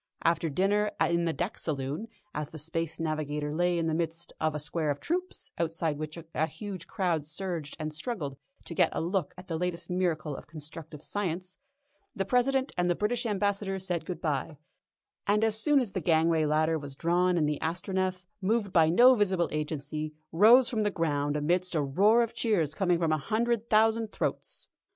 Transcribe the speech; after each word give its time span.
After 0.23 0.49
dinner 0.49 0.89
in 0.99 1.25
the 1.25 1.31
deck 1.31 1.59
saloon, 1.59 2.07
as 2.33 2.49
the 2.49 2.57
Space 2.57 2.99
Navigator 2.99 3.53
lay 3.53 3.77
in 3.77 3.85
the 3.85 3.93
midst 3.93 4.33
of 4.41 4.55
a 4.55 4.59
square 4.59 4.89
of 4.89 4.99
troops, 4.99 5.51
outside 5.59 5.99
which 5.99 6.17
a 6.17 6.45
huge 6.47 6.87
crowd 6.87 7.27
surged 7.27 7.77
and 7.79 7.93
struggled 7.93 8.35
to 8.65 8.73
get 8.73 8.89
a 8.93 8.99
look 8.99 9.35
at 9.37 9.47
the 9.47 9.59
latest 9.59 9.91
miracle 9.91 10.35
of 10.35 10.47
constructive 10.47 11.03
science, 11.03 11.59
the 12.15 12.25
President 12.25 12.71
and 12.79 12.89
the 12.89 12.95
British 12.95 13.27
Ambassador 13.27 13.77
said 13.77 14.03
goodbye, 14.07 14.57
and 15.27 15.43
as 15.43 15.59
soon 15.61 15.79
as 15.79 15.91
the 15.91 16.01
gangway 16.01 16.45
ladder 16.45 16.79
was 16.79 16.95
drawn 16.95 17.37
in 17.37 17.45
the 17.45 17.59
Astronef, 17.61 18.25
moved 18.41 18.73
by 18.73 18.89
no 18.89 19.13
visible 19.13 19.49
agency, 19.51 20.15
rose 20.31 20.67
from 20.67 20.81
the 20.81 20.89
ground 20.89 21.37
amidst 21.37 21.75
a 21.75 21.81
roar 21.83 22.23
of 22.23 22.33
cheers 22.33 22.73
coming 22.73 22.97
from 22.97 23.11
a 23.11 23.19
hundred 23.19 23.69
thousand 23.69 24.11
throats. 24.11 24.67